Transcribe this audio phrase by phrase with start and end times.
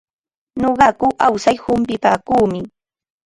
[0.61, 2.61] Nuqaku awsar humpipaakuumi.